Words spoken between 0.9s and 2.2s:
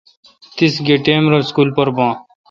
ٹیم رل اسکول پر بان